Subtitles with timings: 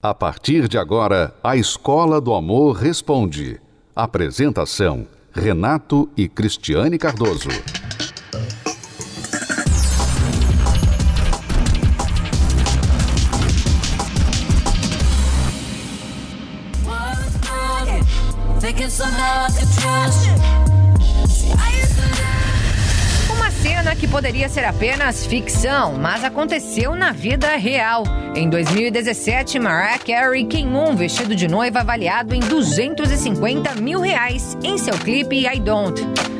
[0.00, 3.60] A partir de agora, a Escola do Amor Responde.
[3.96, 7.48] Apresentação: Renato e Cristiane Cardoso.
[23.88, 28.04] Cena que poderia ser apenas ficção, mas aconteceu na vida real.
[28.34, 34.76] Em 2017, Mariah Carey queimou um vestido de noiva avaliado em 250 mil reais em
[34.76, 36.37] seu clipe I Don't.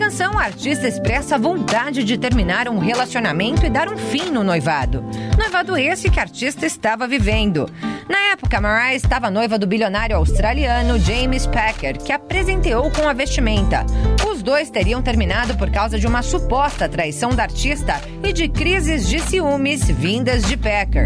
[0.00, 4.42] Canção, a artista expressa a vontade de terminar um relacionamento e dar um fim no
[4.42, 5.04] noivado.
[5.38, 7.70] Noivado esse que a artista estava vivendo.
[8.08, 13.12] Na época, Mariah estava noiva do bilionário australiano James Packer, que a presenteou com a
[13.12, 13.84] vestimenta.
[14.26, 19.06] Os dois teriam terminado por causa de uma suposta traição da artista e de crises
[19.06, 21.04] de ciúmes vindas de Packer.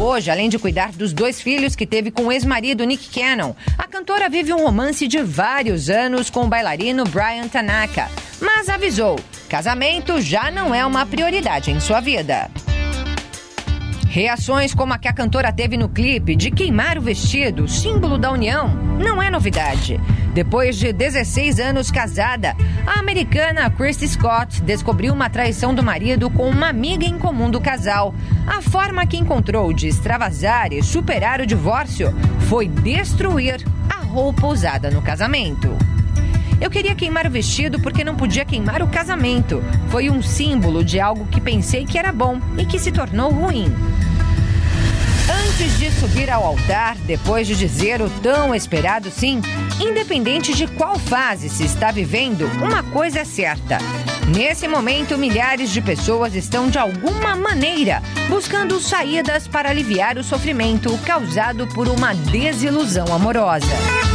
[0.00, 3.86] Hoje, além de cuidar dos dois filhos que teve com o ex-marido Nick Cannon, a
[3.86, 8.08] cantora vive um romance de vários anos com o bailarino Brian Tanaka,
[8.40, 12.50] mas avisou: casamento já não é uma prioridade em sua vida.
[14.10, 18.32] Reações como a que a cantora teve no clipe de queimar o vestido, símbolo da
[18.32, 18.66] união,
[18.98, 20.00] não é novidade.
[20.34, 26.50] Depois de 16 anos casada, a americana Christy Scott descobriu uma traição do marido com
[26.50, 28.12] uma amiga em comum do casal.
[28.48, 32.12] A forma que encontrou de extravasar e superar o divórcio
[32.48, 35.68] foi destruir a roupa usada no casamento.
[36.60, 39.62] Eu queria queimar o vestido porque não podia queimar o casamento.
[39.88, 43.72] Foi um símbolo de algo que pensei que era bom e que se tornou ruim.
[45.50, 49.42] Antes de subir ao altar, depois de dizer o tão esperado sim,
[49.80, 53.78] independente de qual fase se está vivendo, uma coisa é certa.
[54.28, 60.96] Nesse momento, milhares de pessoas estão de alguma maneira buscando saídas para aliviar o sofrimento
[60.98, 64.09] causado por uma desilusão amorosa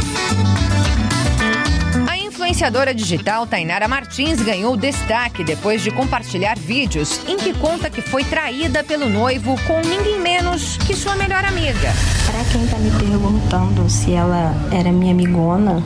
[2.46, 8.22] influenciadora digital Tainara Martins ganhou destaque depois de compartilhar vídeos em que conta que foi
[8.22, 11.92] traída pelo noivo com ninguém menos que sua melhor amiga.
[12.24, 15.82] Para quem tá me perguntando se ela era minha amigona,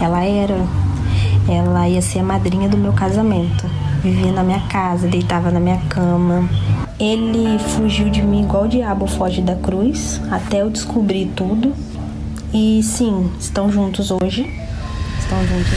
[0.00, 0.64] ela era.
[1.48, 3.68] Ela ia ser a madrinha do meu casamento.
[4.00, 6.48] Vivia na minha casa, deitava na minha cama.
[7.00, 11.74] Ele fugiu de mim igual o diabo foge da cruz, até eu descobrir tudo.
[12.54, 14.65] E sim, estão juntos hoje
[15.26, 15.72] estão juntos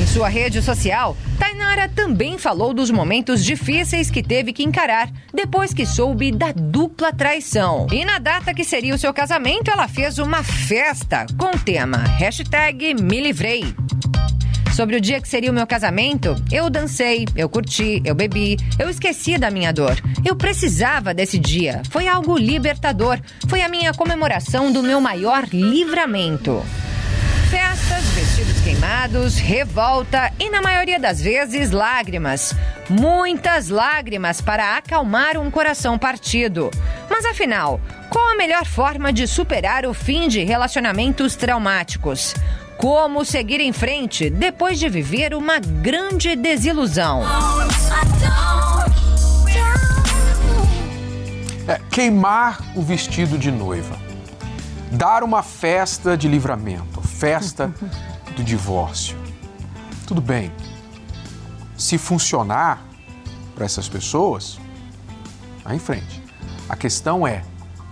[0.00, 5.74] Em sua rede social, Tainara também falou dos momentos difíceis que teve que encarar depois
[5.74, 7.86] que soube da dupla traição.
[7.92, 11.98] E na data que seria o seu casamento, ela fez uma festa com o tema
[11.98, 13.74] hashtag Me Livrei.
[14.72, 18.88] Sobre o dia que seria o meu casamento, eu dancei, eu curti, eu bebi, eu
[18.88, 19.96] esqueci da minha dor.
[20.24, 21.82] Eu precisava desse dia.
[21.90, 23.18] Foi algo libertador.
[23.48, 26.62] Foi a minha comemoração do meu maior livramento.
[27.50, 28.04] Festas,
[28.68, 32.54] queimados, revolta e, na maioria das vezes, lágrimas.
[32.90, 36.70] Muitas lágrimas para acalmar um coração partido.
[37.08, 37.80] Mas afinal,
[38.10, 42.34] qual a melhor forma de superar o fim de relacionamentos traumáticos?
[42.76, 47.22] Como seguir em frente depois de viver uma grande desilusão?
[51.66, 53.96] É, queimar o vestido de noiva.
[54.92, 57.74] Dar uma festa de livramento festa
[58.38, 59.18] do divórcio.
[60.06, 60.52] Tudo bem.
[61.76, 62.84] Se funcionar
[63.54, 64.60] para essas pessoas,
[65.64, 66.22] vai em frente.
[66.68, 67.44] A questão é: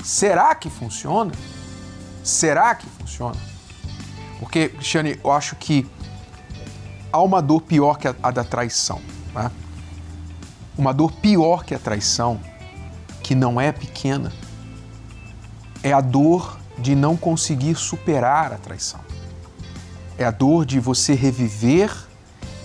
[0.04, 1.32] será que funciona?
[2.22, 3.36] Será que funciona?
[4.38, 5.84] Porque, Cristiane, eu acho que
[7.12, 9.00] há uma dor pior que a, a da traição.
[9.34, 9.50] Né?
[10.78, 12.40] Uma dor pior que a traição,
[13.22, 14.32] que não é pequena,
[15.82, 19.00] é a dor de não conseguir superar a traição
[20.18, 21.90] é a dor de você reviver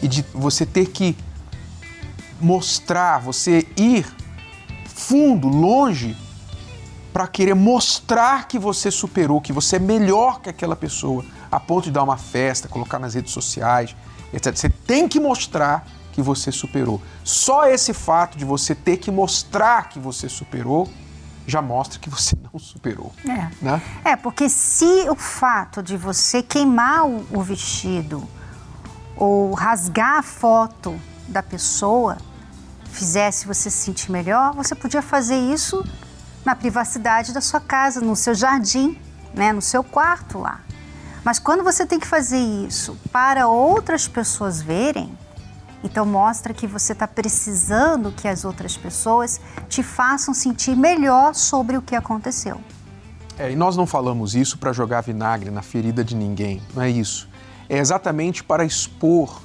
[0.02, 1.16] e de você ter que
[2.40, 4.06] mostrar, você ir
[4.86, 6.16] fundo, longe,
[7.12, 11.86] para querer mostrar que você superou, que você é melhor que aquela pessoa, a ponto
[11.86, 13.96] de dar uma festa, colocar nas redes sociais,
[14.34, 14.56] etc.
[14.56, 17.02] Você tem que mostrar que você superou.
[17.24, 20.90] Só esse fato de você ter que mostrar que você superou
[21.52, 23.14] já mostra que você não superou.
[23.26, 23.82] É, né?
[24.06, 28.28] é porque se o fato de você queimar o, o vestido
[29.16, 32.18] ou rasgar a foto da pessoa
[32.86, 35.84] fizesse você se sentir melhor, você podia fazer isso
[36.44, 38.98] na privacidade da sua casa, no seu jardim,
[39.34, 40.62] né, no seu quarto lá.
[41.24, 45.16] Mas quando você tem que fazer isso para outras pessoas verem,
[45.84, 51.78] Então mostra que você está precisando que as outras pessoas te façam sentir melhor sobre
[51.78, 52.60] o que aconteceu.
[53.38, 56.90] É, e nós não falamos isso para jogar vinagre na ferida de ninguém, não é
[56.90, 57.28] isso.
[57.68, 59.42] É exatamente para expor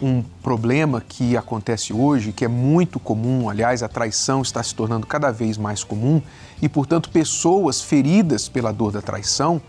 [0.00, 5.06] um problema que acontece hoje, que é muito comum, aliás, a traição está se tornando
[5.06, 6.22] cada vez mais comum
[6.62, 9.60] e, portanto, pessoas feridas pela dor da traição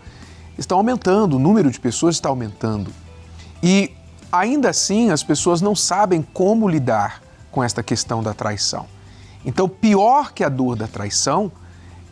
[0.56, 2.92] estão aumentando, o número de pessoas está aumentando.
[3.62, 3.92] E
[4.30, 8.86] ainda assim, as pessoas não sabem como lidar com esta questão da traição.
[9.44, 11.50] Então, pior que a dor da traição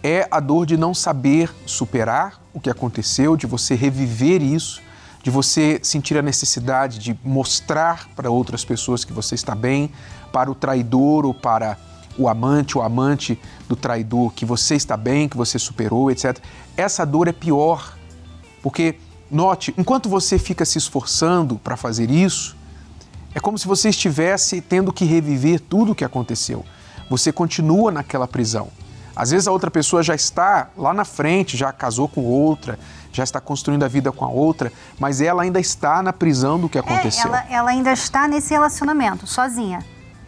[0.03, 4.81] é a dor de não saber superar o que aconteceu, de você reviver isso
[5.23, 9.91] de você sentir a necessidade de mostrar para outras pessoas que você está bem,
[10.33, 11.77] para o traidor ou para
[12.17, 13.39] o amante ou amante
[13.69, 16.39] do traidor que você está bem, que você superou, etc.
[16.77, 17.97] Essa dor é pior,
[18.63, 18.97] porque
[19.31, 22.57] note, enquanto você fica se esforçando para fazer isso,
[23.35, 26.65] é como se você estivesse tendo que reviver tudo o que aconteceu.
[27.11, 28.69] Você continua naquela prisão.
[29.15, 32.79] Às vezes a outra pessoa já está lá na frente, já casou com outra,
[33.13, 36.69] já está construindo a vida com a outra, mas ela ainda está na prisão do
[36.69, 37.25] que é, aconteceu.
[37.25, 39.85] É, ela, ela ainda está nesse relacionamento, sozinha.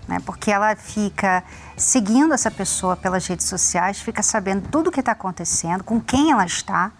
[0.08, 0.18] Né?
[0.26, 1.44] Porque ela fica
[1.76, 6.32] seguindo essa pessoa pelas redes sociais, fica sabendo tudo o que está acontecendo, com quem
[6.32, 6.90] ela está,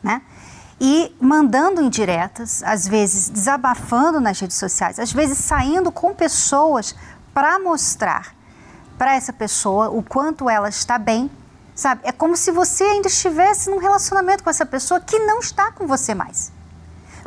[0.00, 0.22] né?
[0.84, 6.92] E mandando indiretas, às vezes desabafando nas redes sociais, às vezes saindo com pessoas
[7.32, 8.34] para mostrar
[8.98, 11.30] para essa pessoa o quanto ela está bem
[11.74, 12.02] Sabe?
[12.04, 15.86] É como se você ainda estivesse num relacionamento com essa pessoa que não está com
[15.86, 16.52] você mais.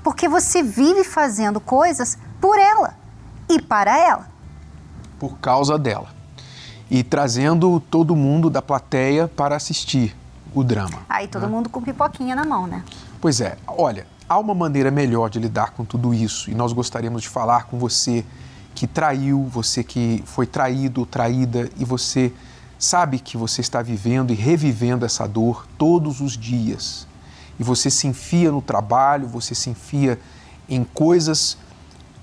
[0.03, 2.95] Porque você vive fazendo coisas por ela
[3.49, 4.27] e para ela.
[5.19, 6.07] Por causa dela.
[6.91, 10.15] E trazendo todo mundo da plateia para assistir
[10.53, 10.99] o drama.
[11.09, 11.47] Aí todo né?
[11.47, 12.83] mundo com pipoquinha na mão, né?
[13.21, 13.57] Pois é.
[13.67, 17.65] Olha, há uma maneira melhor de lidar com tudo isso e nós gostaríamos de falar
[17.65, 18.25] com você
[18.73, 22.33] que traiu, você que foi traído, traída e você
[22.77, 27.07] sabe que você está vivendo e revivendo essa dor todos os dias.
[27.59, 30.19] E você se enfia no trabalho, você se enfia
[30.67, 31.57] em coisas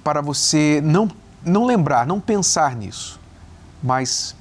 [0.05, 1.09] para você não,
[1.45, 3.19] não lembrar, não pensar nisso.
[3.83, 4.37] Mas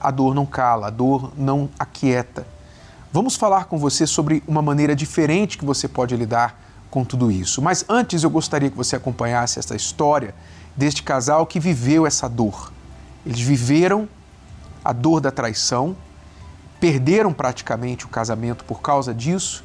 [0.00, 2.46] a dor não cala, a dor não aquieta.
[3.14, 7.62] Vamos falar com você sobre uma maneira diferente que você pode lidar com tudo isso.
[7.62, 10.34] Mas antes eu gostaria que você acompanhasse essa história
[10.76, 12.72] deste casal que viveu essa dor.
[13.24, 14.08] Eles viveram
[14.84, 15.96] a dor da traição,
[16.80, 19.62] perderam praticamente o casamento por causa disso,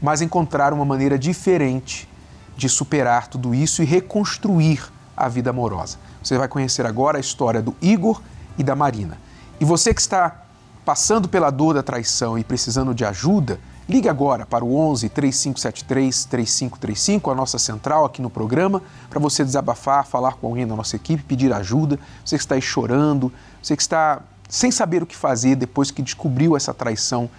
[0.00, 2.08] mas encontraram uma maneira diferente
[2.56, 4.80] de superar tudo isso e reconstruir
[5.16, 5.98] a vida amorosa.
[6.22, 8.22] Você vai conhecer agora a história do Igor
[8.56, 9.18] e da Marina.
[9.58, 10.41] E você que está
[10.84, 16.24] passando pela dor da traição e precisando de ajuda, ligue agora para o 11 3573
[16.24, 20.96] 3535, a nossa central aqui no programa, para você desabafar, falar com alguém da nossa
[20.96, 21.98] equipe, pedir ajuda.
[22.24, 23.32] Você que está aí chorando,
[23.62, 27.30] você que está sem saber o que fazer depois que descobriu essa traição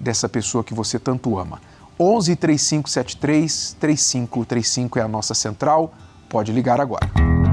[0.00, 1.60] dessa pessoa que você tanto ama.
[2.00, 5.92] 11 3573 3535 é a nossa central.
[6.28, 7.43] Pode ligar agora.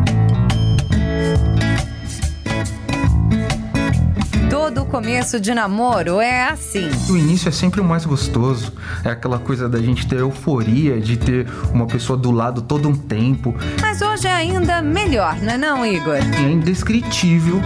[4.74, 6.90] Todo começo de namoro é assim.
[7.10, 8.72] O início é sempre o mais gostoso.
[9.04, 12.96] É aquela coisa da gente ter euforia, de ter uma pessoa do lado todo um
[12.96, 13.54] tempo.
[13.82, 16.16] Mas hoje é ainda melhor, não é não, Igor?
[16.16, 17.62] É indescritível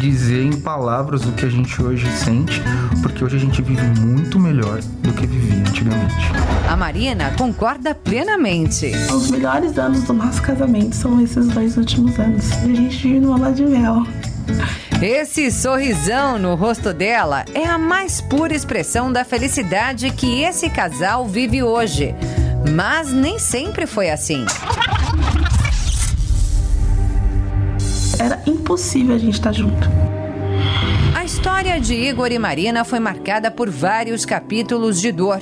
[0.00, 2.62] dizer em palavras o que a gente hoje sente,
[3.02, 6.14] porque hoje a gente vive muito melhor do que vivia antigamente.
[6.68, 8.92] A Marina concorda plenamente.
[9.12, 12.52] Os melhores anos do nosso casamento são esses dois últimos anos.
[12.52, 14.06] A gente vive numa lua de mel.
[15.02, 21.26] Esse sorrisão no rosto dela é a mais pura expressão da felicidade que esse casal
[21.26, 22.14] vive hoje.
[22.74, 24.44] Mas nem sempre foi assim.
[28.20, 29.88] era impossível a gente estar junto.
[31.14, 35.40] A história de Igor e Marina foi marcada por vários capítulos de dor.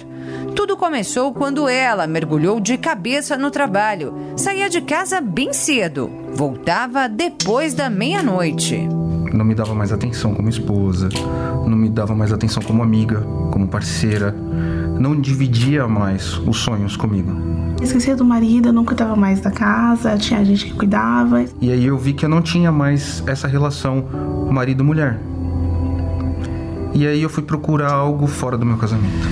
[0.55, 4.15] Tudo começou quando ela mergulhou de cabeça no trabalho.
[4.37, 8.98] Saía de casa bem cedo, voltava depois da meia-noite.
[9.39, 11.09] Não me dava mais atenção como esposa,
[11.65, 13.21] não me dava mais atenção como amiga,
[13.53, 14.33] como parceira,
[14.99, 17.31] não dividia mais os sonhos comigo.
[17.81, 21.45] Esquecia do marido, não cuidava mais da casa, tinha gente que cuidava.
[21.61, 24.05] E aí eu vi que eu não tinha mais essa relação
[24.51, 25.21] marido-mulher.
[26.93, 29.29] E aí eu fui procurar algo fora do meu casamento.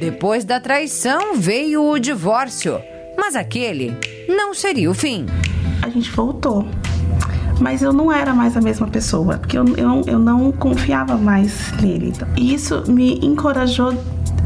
[0.00, 2.80] Depois da traição veio o divórcio,
[3.26, 3.92] mas aquele
[4.28, 5.26] não seria o fim.
[5.82, 6.64] A gente voltou
[7.58, 11.72] mas eu não era mais a mesma pessoa, porque eu, eu, eu não confiava mais
[11.80, 12.12] nele.
[12.36, 13.94] E isso me encorajou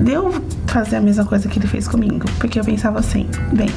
[0.00, 0.32] de eu
[0.68, 3.68] fazer a mesma coisa que ele fez comigo, porque eu pensava assim, bem,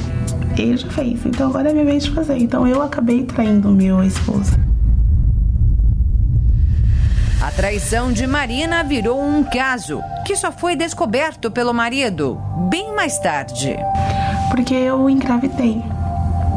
[0.56, 2.38] ele já fez, então agora é minha vez de fazer.
[2.38, 4.52] Então eu acabei traindo o meu esposo.
[7.42, 13.18] A traição de Marina virou um caso que só foi descoberto pelo marido bem mais
[13.18, 13.76] tarde.
[14.54, 15.82] Porque eu engravidei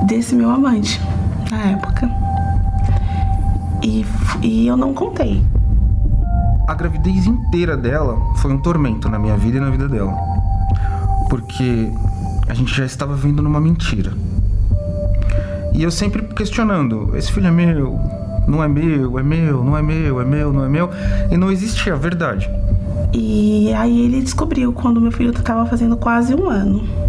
[0.06, 1.02] desse meu amante
[1.50, 2.08] na época.
[3.82, 4.06] E,
[4.44, 5.44] e eu não contei.
[6.68, 10.16] A gravidez inteira dela foi um tormento na minha vida e na vida dela.
[11.28, 11.92] Porque
[12.48, 14.14] a gente já estava vivendo numa mentira.
[15.74, 18.00] E eu sempre questionando: esse filho é meu,
[18.48, 20.92] não é meu, é meu, não é meu, é meu, não é meu.
[21.32, 22.48] E não existia a verdade.
[23.12, 27.07] E aí ele descobriu quando meu filho estava fazendo quase um ano.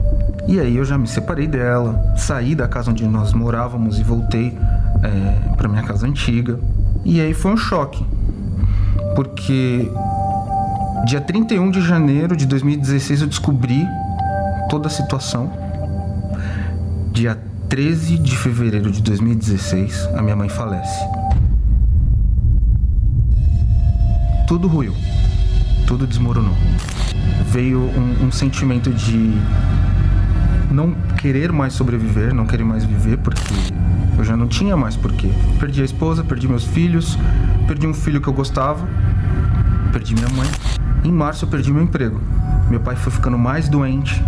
[0.49, 4.59] E aí eu já me separei dela, saí da casa onde nós morávamos e voltei
[5.03, 6.59] é, para minha casa antiga.
[7.05, 8.05] E aí foi um choque,
[9.15, 9.89] porque
[11.05, 13.87] dia 31 de janeiro de 2016 eu descobri
[14.69, 15.53] toda a situação.
[17.13, 17.39] Dia
[17.69, 20.99] 13 de fevereiro de 2016, a minha mãe falece.
[24.49, 24.95] tudo ruiu,
[25.87, 26.57] tudo desmoronou.
[27.53, 29.35] Veio um, um sentimento de
[30.71, 33.43] não querer mais sobreviver, não querer mais viver, porque
[34.17, 35.31] eu já não tinha mais porquê.
[35.59, 37.19] Perdi a esposa, perdi meus filhos,
[37.67, 38.87] perdi um filho que eu gostava,
[39.93, 40.49] perdi minha mãe.
[41.05, 42.21] Em março eu perdi meu emprego.
[42.69, 44.23] Meu pai foi ficando mais doente,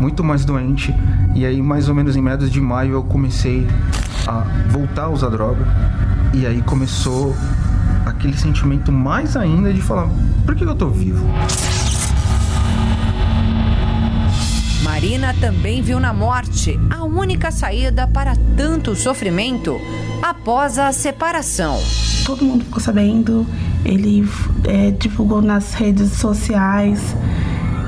[0.00, 0.94] muito mais doente,
[1.34, 3.66] e aí mais ou menos em meados de maio eu comecei
[4.26, 5.66] a voltar a usar droga.
[6.32, 7.36] E aí começou
[8.06, 10.08] aquele sentimento mais ainda de falar:
[10.46, 11.26] por que eu tô vivo?
[15.00, 19.80] Marina também viu na morte a única saída para tanto sofrimento
[20.22, 21.80] após a separação.
[22.26, 23.46] Todo mundo ficou sabendo,
[23.82, 24.28] ele
[24.64, 27.16] é, divulgou nas redes sociais.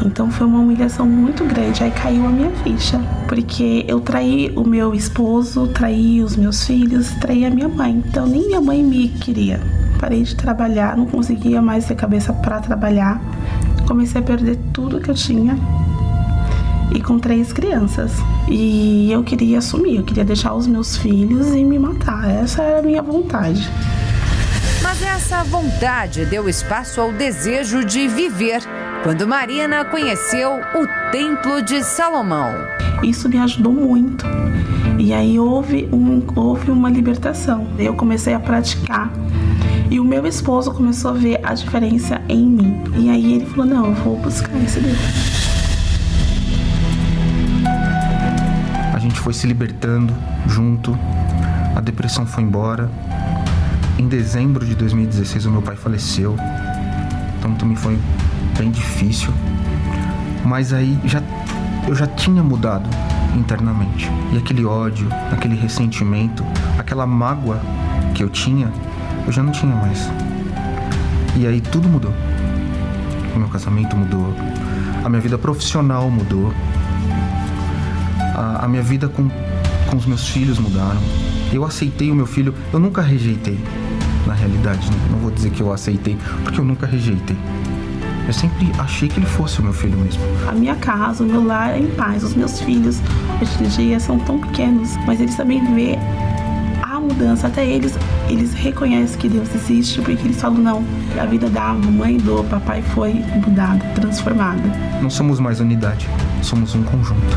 [0.03, 1.85] Então foi uma humilhação muito grande.
[1.85, 7.11] Aí caiu a minha ficha, porque eu traí o meu esposo, traí os meus filhos,
[7.21, 8.03] traí a minha mãe.
[8.09, 9.61] Então nem minha mãe me queria
[10.01, 13.21] parei de trabalhar, não conseguia mais ter cabeça para trabalhar.
[13.87, 15.57] Comecei a perder tudo que eu tinha
[16.95, 18.13] e com três crianças.
[18.49, 22.29] E eu queria assumir, eu queria deixar os meus filhos e me matar.
[22.31, 23.69] Essa era a minha vontade.
[24.83, 28.63] Mas essa vontade deu espaço ao desejo de viver
[29.03, 32.51] quando Marina conheceu o Templo de Salomão.
[33.03, 34.25] Isso me ajudou muito.
[34.99, 37.67] E aí houve, um, houve uma libertação.
[37.79, 39.13] Eu comecei a praticar
[39.91, 42.81] e o meu esposo começou a ver a diferença em mim.
[42.97, 45.32] E aí ele falou: Não, eu vou buscar esse Deus.
[49.23, 50.13] Foi se libertando
[50.49, 50.99] junto,
[51.77, 52.91] a depressão foi embora.
[53.97, 56.37] Em dezembro de 2016, o meu pai faleceu,
[57.39, 57.97] então também foi
[58.59, 59.33] bem difícil.
[60.45, 61.23] Mas aí já,
[61.87, 62.89] eu já tinha mudado
[63.37, 64.11] internamente.
[64.33, 66.45] E aquele ódio, aquele ressentimento,
[66.77, 67.61] aquela mágoa
[68.17, 68.73] que eu tinha,
[69.25, 70.11] eu já não tinha mais.
[71.37, 72.13] E aí tudo mudou.
[73.37, 74.35] O meu casamento mudou,
[75.05, 76.53] a minha vida profissional mudou,
[78.35, 79.29] a, a minha vida com,
[79.91, 81.01] com os meus filhos mudaram.
[81.53, 83.59] Eu aceitei o meu filho, eu nunca rejeitei,
[84.27, 84.91] na realidade.
[84.91, 87.37] Não, não vou dizer que eu aceitei, porque eu nunca rejeitei.
[88.27, 90.23] Eu sempre achei que ele fosse o meu filho mesmo.
[90.49, 92.23] A minha casa, o meu lar é em paz.
[92.23, 93.01] Os meus filhos,
[93.41, 95.99] hoje em dia, são tão pequenos, mas eles também vê
[96.83, 97.49] a mudança.
[97.49, 97.95] Até eles
[98.29, 100.85] eles reconhecem que Deus existe porque eles falam: não,
[101.21, 103.13] a vida da mamãe e do papai foi
[103.45, 104.63] mudada, transformada.
[105.03, 106.09] Não somos mais unidade,
[106.43, 107.37] somos um conjunto.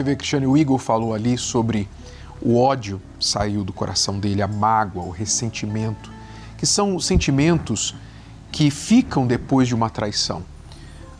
[0.00, 1.86] Você vê, Cristiane, o Igor falou ali sobre
[2.40, 6.10] o ódio saiu do coração dele, a mágoa, o ressentimento,
[6.56, 7.94] que são sentimentos
[8.50, 10.42] que ficam depois de uma traição.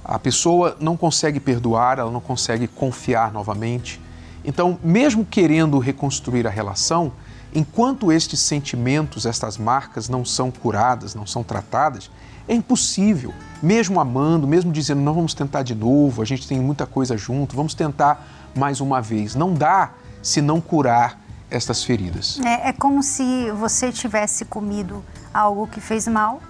[0.03, 4.01] A pessoa não consegue perdoar, ela não consegue confiar novamente
[4.45, 7.13] então, mesmo querendo reconstruir a relação,
[7.55, 12.11] enquanto estes sentimentos, estas marcas não são curadas, não são tratadas,
[12.49, 16.87] é impossível, mesmo amando, mesmo dizendo, não vamos tentar de novo, a gente tem muita
[16.87, 19.35] coisa junto, vamos tentar mais uma vez.
[19.35, 19.91] Não dá
[20.23, 21.19] se não curar
[21.51, 22.39] estas feridas.
[22.45, 26.41] É, é como se você tivesse comido algo que fez mal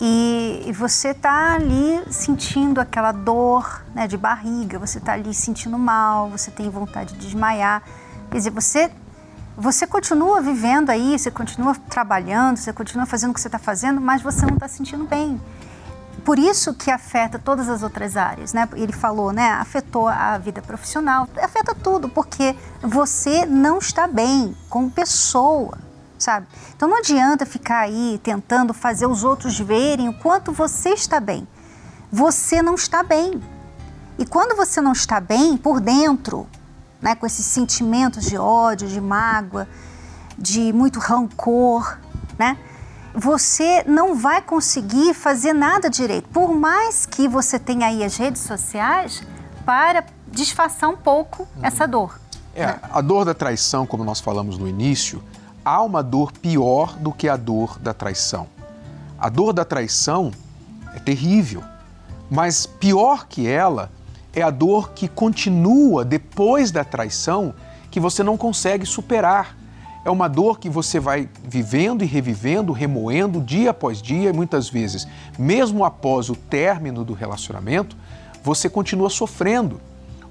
[0.00, 6.28] e, você está ali sentindo aquela dor né, de barriga, você está ali sentindo mal,
[6.28, 7.82] você tem vontade de desmaiar.
[8.30, 8.90] Quer dizer, você,
[9.56, 13.98] você continua vivendo aí, você continua trabalhando, você continua fazendo o que você está fazendo,
[13.98, 15.40] mas você não está sentindo bem.
[16.26, 18.68] Por isso que afeta todas as outras áreas, né?
[18.74, 19.48] Ele falou, né?
[19.48, 25.78] Afetou a vida profissional, afeta tudo, porque você não está bem como pessoa.
[26.18, 26.48] sabe?
[26.74, 31.46] Então não adianta ficar aí tentando fazer os outros verem o quanto você está bem.
[32.10, 33.40] Você não está bem.
[34.18, 36.48] E quando você não está bem por dentro,
[37.00, 39.68] né, com esses sentimentos de ódio, de mágoa,
[40.36, 41.98] de muito rancor,
[42.36, 42.58] né?
[43.18, 46.28] Você não vai conseguir fazer nada direito.
[46.28, 49.22] Por mais que você tenha aí as redes sociais
[49.64, 51.64] para disfarçar um pouco uhum.
[51.64, 52.20] essa dor.
[52.54, 52.80] É, né?
[52.92, 55.22] a dor da traição, como nós falamos no início,
[55.64, 58.46] há uma dor pior do que a dor da traição.
[59.18, 60.30] A dor da traição
[60.94, 61.64] é terrível,
[62.30, 63.90] mas pior que ela
[64.34, 67.54] é a dor que continua depois da traição
[67.90, 69.55] que você não consegue superar.
[70.06, 74.68] É uma dor que você vai vivendo e revivendo, remoendo dia após dia e muitas
[74.68, 75.04] vezes,
[75.36, 77.96] mesmo após o término do relacionamento,
[78.40, 79.80] você continua sofrendo.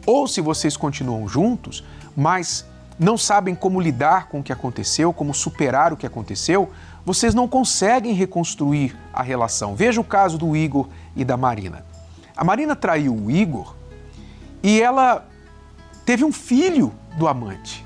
[0.05, 1.84] Ou se vocês continuam juntos,
[2.15, 2.65] mas
[2.98, 6.72] não sabem como lidar com o que aconteceu, como superar o que aconteceu,
[7.05, 9.75] vocês não conseguem reconstruir a relação.
[9.75, 11.86] Veja o caso do Igor e da Marina.
[12.38, 13.75] A Marina traiu o Igor
[14.63, 15.27] e ela
[16.05, 17.85] teve um filho do amante.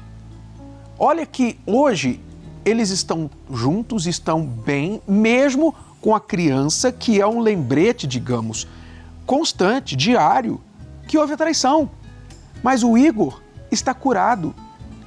[1.00, 2.20] Olha que hoje
[2.66, 8.68] eles estão juntos, estão bem, mesmo com a criança que é um lembrete, digamos,
[9.26, 10.60] constante, diário,
[11.08, 11.90] que houve a traição.
[12.62, 13.42] Mas o Igor
[13.72, 14.54] está curado,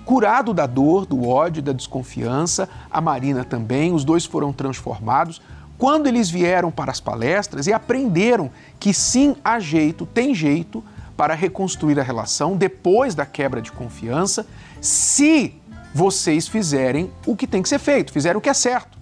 [0.07, 5.43] curado da dor, do ódio, da desconfiança, a Marina também, os dois foram transformados
[5.77, 10.83] quando eles vieram para as palestras e aprenderam que sim, há jeito, tem jeito
[11.17, 14.47] para reconstruir a relação depois da quebra de confiança,
[14.81, 15.61] se
[15.95, 18.99] vocês fizerem o que tem que ser feito, fizerem o que é certo.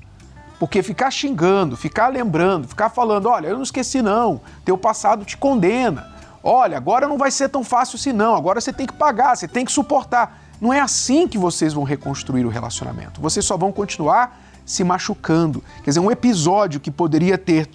[0.59, 5.37] Porque ficar xingando, ficar lembrando, ficar falando, olha, eu não esqueci não, teu passado te
[5.37, 6.07] condena.
[6.43, 9.49] Olha, agora não vai ser tão fácil assim não, agora você tem que pagar, você
[9.49, 10.43] tem que suportar.
[10.61, 13.21] Não é assim que vocês vão reconstruir o relacionamento.
[13.21, 15.65] Vocês só vão continuar se machucando.
[15.83, 17.69] Quer dizer, um episódio que poderia ter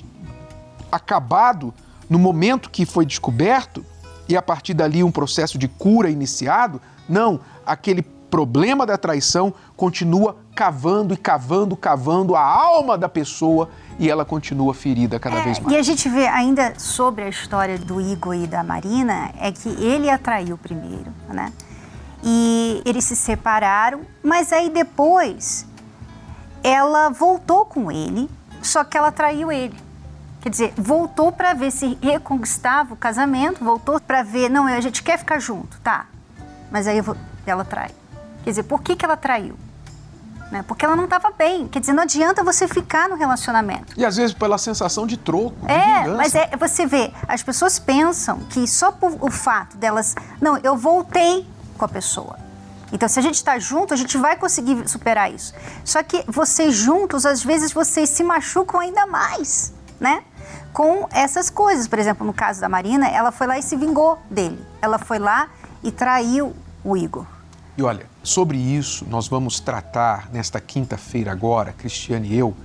[0.91, 1.73] acabado
[2.09, 3.83] no momento que foi descoberto
[4.29, 8.01] e a partir dali um processo de cura iniciado, não, aquele
[8.35, 14.73] problema da traição continua cavando e cavando, cavando a alma da pessoa e ela continua
[14.73, 15.73] ferida cada é, vez mais.
[15.73, 19.69] E a gente vê ainda sobre a história do Igor e da Marina, é que
[19.81, 21.53] ele atraiu primeiro, né?
[22.21, 25.65] E eles se separaram, mas aí depois
[26.61, 28.29] ela voltou com ele,
[28.61, 29.77] só que ela traiu ele.
[30.41, 35.01] Quer dizer, voltou para ver se reconquistava o casamento, voltou para ver, não, a gente
[35.01, 36.07] quer ficar junto, tá?
[36.69, 37.01] Mas aí
[37.45, 37.91] ela trai.
[38.45, 39.57] Quer dizer, por que, que ela traiu?
[40.51, 40.63] Né?
[40.67, 41.67] Porque ela não estava bem.
[41.67, 43.93] Quer dizer, não adianta você ficar no relacionamento.
[43.97, 45.55] E às vezes pela sensação de troco.
[45.67, 50.13] É, de mas é, você vê, as pessoas pensam que só por o fato delas.
[50.39, 52.37] Não, eu voltei com a pessoa.
[52.93, 55.55] Então, se a gente está junto, a gente vai conseguir superar isso.
[55.83, 60.23] Só que vocês juntos, às vezes, vocês se machucam ainda mais, né?
[60.71, 61.87] com essas coisas.
[61.87, 64.63] Por exemplo, no caso da Marina, ela foi lá e se vingou dele.
[64.81, 65.47] Ela foi lá
[65.81, 66.53] e traiu
[66.83, 67.34] o Igor.
[67.77, 72.55] E olha, sobre isso nós vamos tratar nesta quinta-feira agora, Cristiane e eu,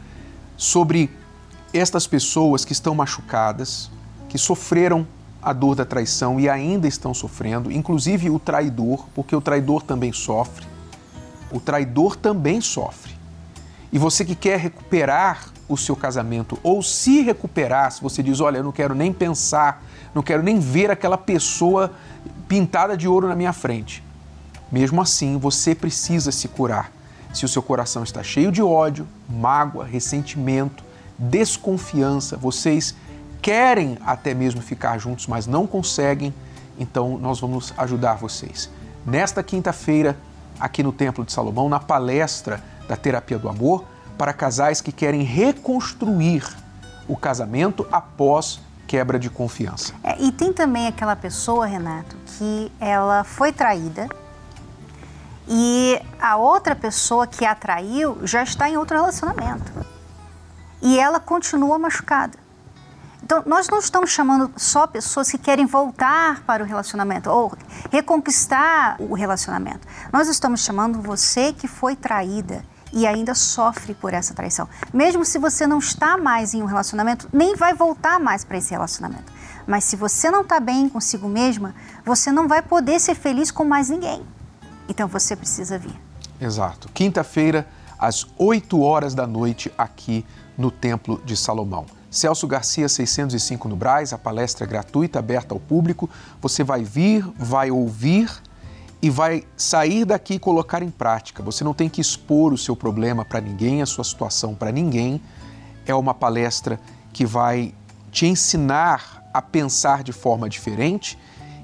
[0.57, 1.11] sobre
[1.73, 3.91] estas pessoas que estão machucadas,
[4.29, 5.07] que sofreram
[5.43, 10.13] a dor da traição e ainda estão sofrendo, inclusive o traidor, porque o traidor também
[10.13, 10.67] sofre.
[11.51, 13.15] O traidor também sofre.
[13.93, 18.59] E você que quer recuperar o seu casamento ou se recuperar, se você diz, olha,
[18.59, 19.83] eu não quero nem pensar,
[20.15, 21.93] não quero nem ver aquela pessoa
[22.47, 24.05] pintada de ouro na minha frente.
[24.71, 26.93] Mesmo assim, você precisa se curar.
[27.33, 30.85] Se o seu coração está cheio de ódio, mágoa, ressentimento,
[31.19, 32.95] desconfiança, vocês
[33.43, 36.35] querem até mesmo ficar juntos, mas não conseguem,
[36.79, 38.71] então nós vamos ajudar vocês.
[39.07, 40.17] Nesta quinta-feira,
[40.59, 43.85] aqui no Templo de Salomão, na palestra da Terapia do Amor,
[44.19, 46.45] para casais que querem reconstruir
[47.09, 49.95] o casamento após quebra de confiança.
[50.03, 54.09] É, e tem também aquela pessoa, Renato, que ela foi traída
[55.53, 59.73] e a outra pessoa que a traiu já está em outro relacionamento.
[60.81, 62.39] E ela continua machucada.
[63.21, 67.53] Então, nós não estamos chamando só pessoas que querem voltar para o relacionamento ou
[67.91, 69.87] reconquistar o relacionamento.
[70.13, 74.69] Nós estamos chamando você que foi traída e ainda sofre por essa traição.
[74.93, 78.71] Mesmo se você não está mais em um relacionamento, nem vai voltar mais para esse
[78.71, 79.33] relacionamento.
[79.67, 83.65] Mas se você não está bem consigo mesma, você não vai poder ser feliz com
[83.65, 84.25] mais ninguém.
[84.91, 85.95] Então você precisa vir.
[86.41, 86.89] Exato.
[86.93, 87.65] Quinta-feira,
[87.97, 90.27] às 8 horas da noite, aqui
[90.59, 91.87] no Templo de Salomão.
[92.11, 96.11] Celso Garcia 605 no Braz, a palestra é gratuita, aberta ao público.
[96.43, 98.29] Você vai vir, vai ouvir
[99.01, 101.41] e vai sair daqui e colocar em prática.
[101.41, 105.23] Você não tem que expor o seu problema para ninguém, a sua situação para ninguém.
[105.87, 106.81] É uma palestra
[107.13, 107.73] que vai
[108.11, 111.17] te ensinar a pensar de forma diferente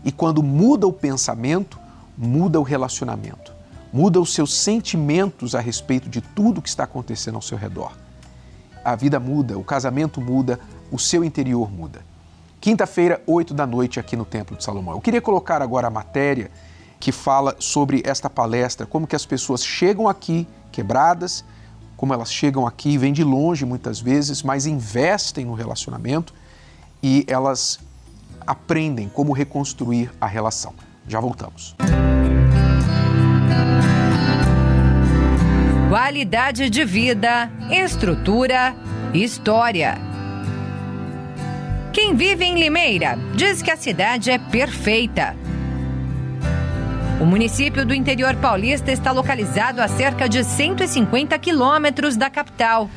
[0.04, 1.85] e quando muda o pensamento,
[2.16, 3.52] muda o relacionamento,
[3.92, 7.92] muda os seus sentimentos a respeito de tudo que está acontecendo ao seu redor.
[8.84, 12.00] A vida muda, o casamento muda, o seu interior muda.
[12.60, 14.94] Quinta-feira, 8 da noite, aqui no Templo de Salomão.
[14.94, 16.50] Eu queria colocar agora a matéria
[16.98, 21.44] que fala sobre esta palestra, como que as pessoas chegam aqui quebradas,
[21.96, 26.34] como elas chegam aqui, vêm de longe muitas vezes, mas investem no relacionamento
[27.02, 27.80] e elas
[28.46, 30.74] aprendem como reconstruir a relação.
[31.08, 31.76] Já voltamos.
[35.88, 38.74] Qualidade de vida, estrutura,
[39.14, 39.96] história.
[41.92, 45.36] Quem vive em Limeira diz que a cidade é perfeita.
[47.20, 52.90] O município do interior paulista está localizado a cerca de 150 quilômetros da capital.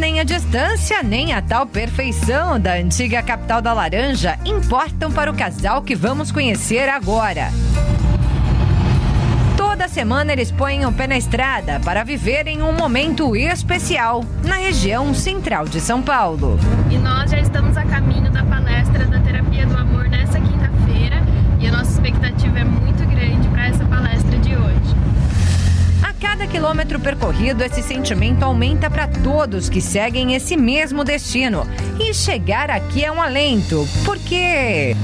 [0.00, 5.36] Nem a distância, nem a tal perfeição da antiga capital da Laranja importam para o
[5.36, 7.50] casal que vamos conhecer agora.
[9.58, 15.12] Toda semana eles põem o pé na estrada para viverem um momento especial na região
[15.12, 16.58] central de São Paulo.
[16.90, 21.22] E nós já estamos a caminho da palestra da Terapia do Amor nessa quinta-feira
[21.58, 24.29] e a nossa expectativa é muito grande para essa palestra
[26.20, 31.66] cada quilômetro percorrido, esse sentimento aumenta para todos que seguem esse mesmo destino.
[31.98, 34.94] E chegar aqui é um alento, porque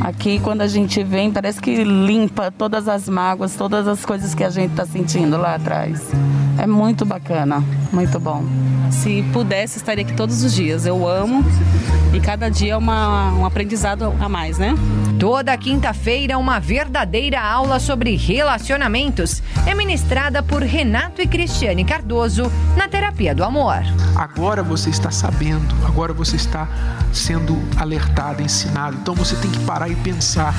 [0.00, 4.42] Aqui, quando a gente vem, parece que limpa todas as mágoas, todas as coisas que
[4.42, 6.00] a gente está sentindo lá atrás.
[6.60, 8.44] É muito bacana, muito bom.
[8.90, 10.84] Se pudesse, estaria aqui todos os dias.
[10.84, 11.42] Eu amo
[12.12, 14.74] e cada dia é uma, um aprendizado a mais, né?
[15.18, 22.88] Toda quinta-feira, uma verdadeira aula sobre relacionamentos é ministrada por Renato e Cristiane Cardoso na
[22.88, 23.76] Terapia do Amor.
[24.14, 26.68] Agora você está sabendo, agora você está
[27.12, 28.96] sendo alertado, ensinado.
[29.00, 30.54] Então você tem que parar e pensar.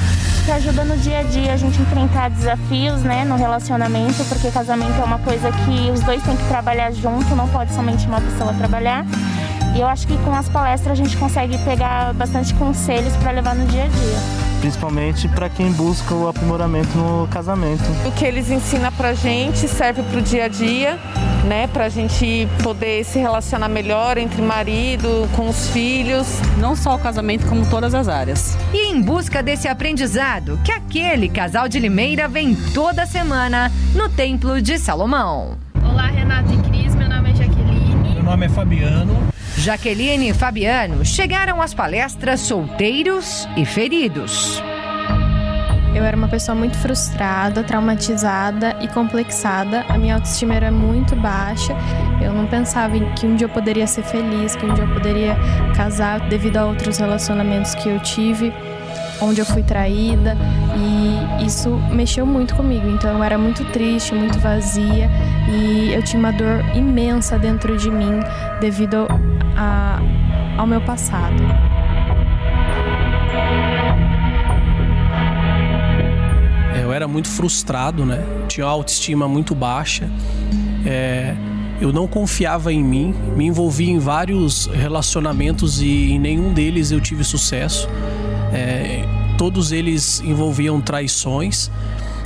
[0.45, 4.99] Que ajuda no dia a dia a gente enfrentar desafios, né, no relacionamento, porque casamento
[4.99, 8.53] é uma coisa que os dois têm que trabalhar junto, não pode somente uma pessoa
[8.53, 9.05] trabalhar.
[9.75, 13.55] E eu acho que com as palestras a gente consegue pegar bastante conselhos para levar
[13.55, 17.83] no dia a dia principalmente para quem busca o aprimoramento no casamento.
[18.05, 20.99] O que eles ensinam para gente serve para o dia a dia,
[21.45, 21.67] né?
[21.67, 26.27] Para a gente poder se relacionar melhor entre marido, com os filhos.
[26.59, 28.55] Não só o casamento, como todas as áreas.
[28.71, 34.61] E em busca desse aprendizado, que aquele casal de Limeira vem toda semana no Templo
[34.61, 35.70] de Salomão.
[36.01, 38.13] Olá, Renata e Cris, meu nome é Jaqueline.
[38.15, 39.15] Meu nome é Fabiano.
[39.55, 44.59] Jaqueline e Fabiano chegaram às palestras solteiros e feridos.
[45.93, 49.85] Eu era uma pessoa muito frustrada, traumatizada e complexada.
[49.89, 51.75] A minha autoestima era muito baixa.
[52.19, 54.93] Eu não pensava em que um dia eu poderia ser feliz, que um dia eu
[54.95, 55.37] poderia
[55.77, 58.51] casar devido a outros relacionamentos que eu tive
[59.21, 60.35] onde eu fui traída
[60.75, 62.89] e isso mexeu muito comigo.
[62.89, 65.09] Então eu era muito triste, muito vazia
[65.49, 68.19] e eu tinha uma dor imensa dentro de mim
[68.59, 69.07] devido
[69.55, 69.99] a,
[70.57, 71.41] ao meu passado.
[76.75, 78.23] É, eu era muito frustrado, né?
[78.47, 80.09] Tinha uma autoestima muito baixa.
[80.85, 81.35] É,
[81.79, 87.01] eu não confiava em mim, me envolvi em vários relacionamentos e em nenhum deles eu
[87.01, 87.89] tive sucesso.
[88.53, 89.03] É,
[89.37, 91.71] todos eles envolviam traições.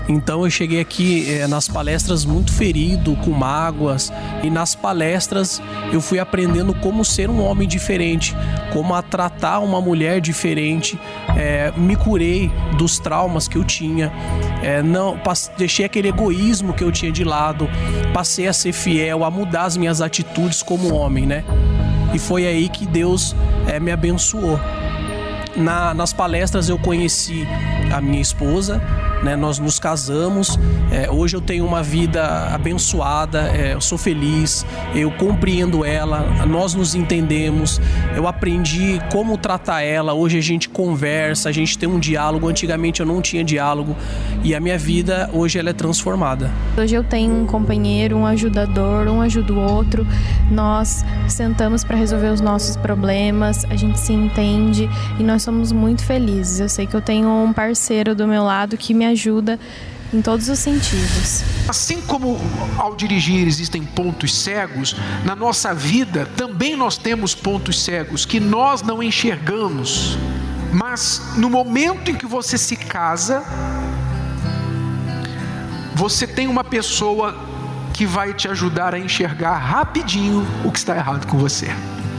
[0.08, 5.60] Então eu cheguei aqui é, nas palestras muito ferido, com mágoas, e nas palestras
[5.92, 8.36] eu fui aprendendo como ser um homem diferente,
[8.72, 11.00] como a tratar uma mulher diferente.
[11.36, 14.12] É, me curei dos traumas que eu tinha,
[14.62, 15.20] é, não
[15.58, 17.68] deixei aquele egoísmo que eu tinha de lado,
[18.14, 21.44] passei a ser fiel, a mudar as minhas atitudes como homem, né?
[22.14, 23.36] E foi aí que Deus
[23.82, 24.60] me abençoou.
[25.56, 27.48] Na, nas palestras eu conheci
[27.94, 28.82] a minha esposa,
[29.26, 29.36] né?
[29.36, 30.58] Nós nos casamos.
[30.92, 36.76] É, hoje eu tenho uma vida abençoada, é, eu sou feliz, eu compreendo ela, nós
[36.76, 37.82] nos entendemos,
[38.16, 40.14] eu aprendi como tratar ela.
[40.14, 42.48] Hoje a gente conversa, a gente tem um diálogo.
[42.48, 43.96] Antigamente eu não tinha diálogo
[44.44, 46.52] e a minha vida hoje ela é transformada.
[46.78, 50.06] Hoje eu tenho um companheiro, um ajudador, um ajuda o outro.
[50.52, 54.88] Nós sentamos para resolver os nossos problemas, a gente se entende
[55.20, 56.60] e nós somos muito felizes.
[56.60, 59.60] Eu sei que eu tenho um parceiro do meu lado que me me ajuda
[60.14, 61.44] em todos os sentidos.
[61.68, 62.40] Assim como
[62.78, 68.82] ao dirigir existem pontos cegos, na nossa vida também nós temos pontos cegos que nós
[68.82, 70.18] não enxergamos,
[70.72, 73.42] Mas no momento em que você se casa,
[75.96, 77.34] você tem uma pessoa
[77.94, 81.68] que vai te ajudar a enxergar rapidinho o que está errado com você.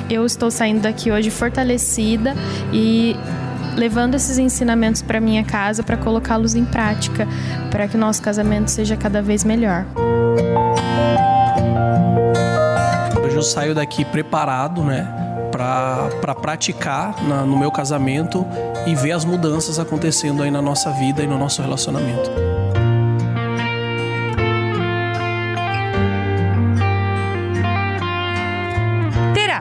[0.08, 2.34] Eu estou saindo daqui hoje fortalecida
[2.72, 3.14] e
[3.76, 7.28] levando esses ensinamentos para minha casa para colocá-los em prática,
[7.70, 9.84] para que o nosso casamento seja cada vez melhor.
[13.24, 15.06] Hoje eu saio daqui preparado, né,
[15.52, 18.46] para pra praticar na, no meu casamento
[18.86, 22.55] e ver as mudanças acontecendo aí na nossa vida e no nosso relacionamento.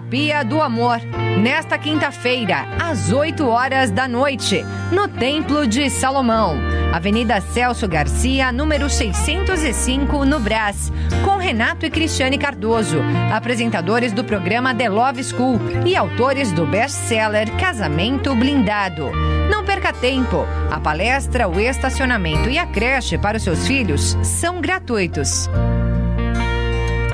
[0.05, 0.99] Terapia do Amor,
[1.41, 6.57] nesta quinta-feira, às 8 horas da noite, no Templo de Salomão,
[6.93, 10.91] Avenida Celso Garcia, número 605, no Brás,
[11.23, 12.99] com Renato e Cristiane Cardoso,
[13.33, 19.11] apresentadores do programa The Love School e autores do best-seller Casamento Blindado.
[19.49, 24.61] Não perca tempo, a palestra, o estacionamento e a creche para os seus filhos são
[24.61, 25.49] gratuitos.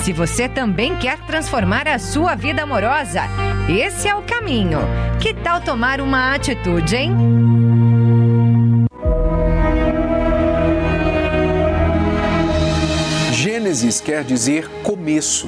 [0.01, 3.21] Se você também quer transformar a sua vida amorosa,
[3.69, 4.79] esse é o caminho.
[5.21, 7.15] Que tal tomar uma atitude, hein?
[13.31, 15.47] Gênesis quer dizer começo.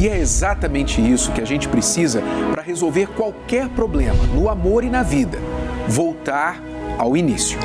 [0.00, 4.90] E é exatamente isso que a gente precisa para resolver qualquer problema no amor e
[4.90, 5.38] na vida:
[5.86, 6.60] voltar
[6.98, 7.56] ao início.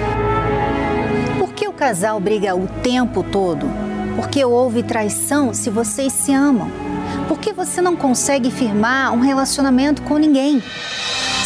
[1.39, 3.86] Por que o casal briga o tempo todo?
[4.17, 6.71] Porque houve traição se vocês se amam.
[7.27, 10.61] Por que você não consegue firmar um relacionamento com ninguém?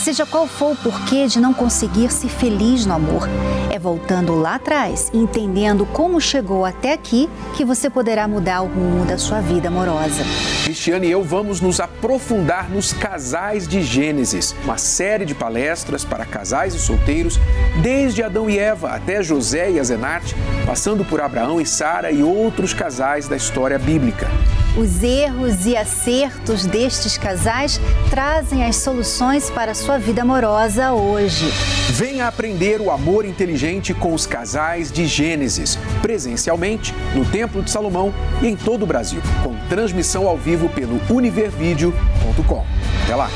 [0.04, 3.30] Seja qual for o porquê de não conseguir ser feliz no amor,
[3.70, 8.66] é voltando lá atrás e entendendo como chegou até aqui que você poderá mudar o
[8.66, 10.24] rumo da sua vida amorosa.
[10.64, 16.26] Cristiane e eu vamos nos aprofundar nos casais de Gênesis, uma série de palestras para
[16.26, 17.40] casais e solteiros,
[17.84, 20.36] desde Adão e Eva até José e Azenate,
[20.66, 24.28] passando por Abraão e Sara e outros casais da história bíblica.
[24.78, 27.80] Os erros e acertos destes casais
[28.10, 31.46] trazem as soluções para a sua vida amorosa hoje.
[31.90, 38.14] Venha aprender o amor inteligente com os casais de Gênesis, presencialmente no Templo de Salomão
[38.42, 42.66] e em todo o Brasil, com transmissão ao vivo pelo univervideo.com.
[43.04, 43.30] Até lá!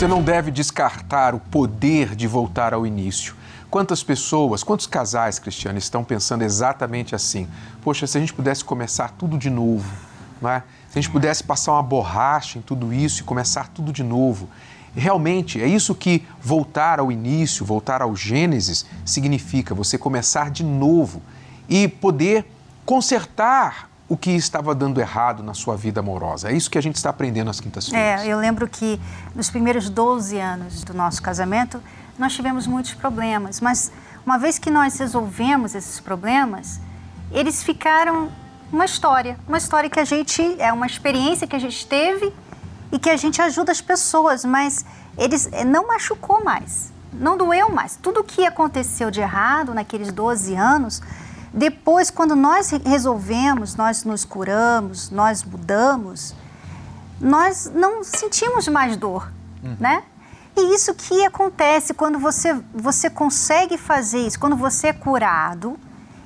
[0.00, 3.34] Você não deve descartar o poder de voltar ao início.
[3.70, 7.46] Quantas pessoas, quantos casais cristianos estão pensando exatamente assim?
[7.82, 9.86] Poxa, se a gente pudesse começar tudo de novo,
[10.40, 10.62] não é?
[10.88, 14.48] se a gente pudesse passar uma borracha em tudo isso e começar tudo de novo.
[14.96, 21.20] Realmente, é isso que voltar ao início, voltar ao Gênesis, significa você começar de novo
[21.68, 22.46] e poder
[22.86, 26.50] consertar o que estava dando errado na sua vida amorosa.
[26.50, 28.22] É isso que a gente está aprendendo nas quintas-feiras.
[28.22, 29.00] É, eu lembro que
[29.36, 31.80] nos primeiros 12 anos do nosso casamento,
[32.18, 33.92] nós tivemos muitos problemas, mas
[34.26, 36.80] uma vez que nós resolvemos esses problemas,
[37.30, 38.32] eles ficaram
[38.72, 42.34] uma história, uma história que a gente é uma experiência que a gente teve
[42.90, 44.84] e que a gente ajuda as pessoas, mas
[45.16, 47.94] eles eh, não machucou mais, não doeu mais.
[47.94, 51.00] Tudo o que aconteceu de errado naqueles 12 anos
[51.52, 56.34] depois, quando nós resolvemos, nós nos curamos, nós mudamos,
[57.20, 59.32] nós não sentimos mais dor,
[59.62, 59.76] uhum.
[59.78, 60.04] né?
[60.56, 65.78] E isso que acontece quando você, você consegue fazer isso, quando você é curado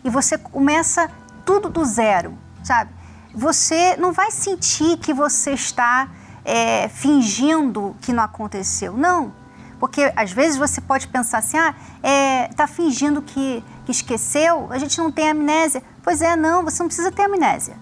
[0.02, 1.10] e você começa
[1.44, 2.90] tudo do zero, sabe?
[3.34, 6.08] Você não vai sentir que você está
[6.44, 8.96] é, fingindo que não aconteceu.
[8.96, 9.32] Não.
[9.80, 14.78] Porque às vezes você pode pensar assim, ah, é, tá fingindo que, que esqueceu, a
[14.78, 15.82] gente não tem amnésia.
[16.02, 17.76] Pois é, não, você não precisa ter amnésia.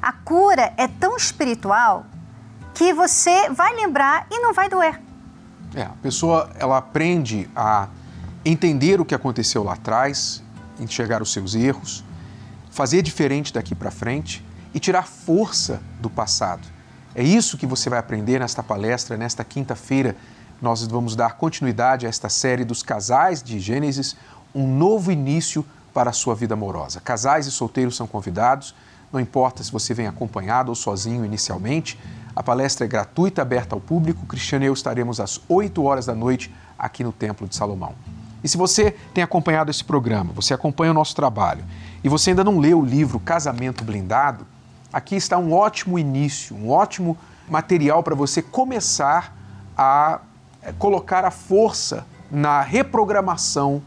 [0.00, 2.06] A cura é tão espiritual
[2.74, 5.00] que você vai lembrar e não vai doer.
[5.74, 7.88] É, a pessoa ela aprende a
[8.44, 10.42] entender o que aconteceu lá atrás,
[10.78, 12.04] enxergar os seus erros,
[12.70, 16.66] fazer diferente daqui para frente e tirar força do passado.
[17.14, 20.14] É isso que você vai aprender nesta palestra, nesta quinta-feira,
[20.60, 24.16] nós vamos dar continuidade a esta série dos casais de Gênesis,
[24.54, 27.00] um novo início para a sua vida amorosa.
[27.00, 28.74] Casais e solteiros são convidados,
[29.12, 31.98] não importa se você vem acompanhado ou sozinho inicialmente.
[32.34, 34.26] A palestra é gratuita, aberta ao público.
[34.26, 37.94] Cristiano e eu estaremos às 8 horas da noite aqui no Templo de Salomão.
[38.44, 41.64] E se você tem acompanhado esse programa, você acompanha o nosso trabalho
[42.04, 44.46] e você ainda não leu o livro Casamento Blindado,
[44.92, 47.16] aqui está um ótimo início, um ótimo
[47.48, 49.34] material para você começar
[49.76, 50.20] a
[50.72, 53.82] colocar a força na reprogramação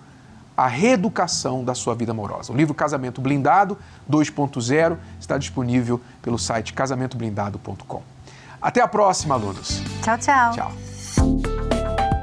[0.59, 2.51] a reeducação da sua vida amorosa.
[2.51, 3.77] O livro Casamento Blindado
[4.11, 8.03] 2.0 está disponível pelo site casamentoblindado.com.
[8.61, 9.81] Até a próxima, alunos.
[10.01, 10.51] Tchau, tchau.
[10.51, 10.71] Tchau.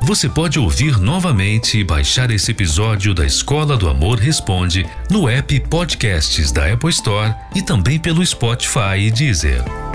[0.02, 5.58] Você pode ouvir novamente e baixar esse episódio da Escola do Amor Responde no app
[5.68, 9.85] Podcasts da Apple Store e também pelo Spotify e Deezer.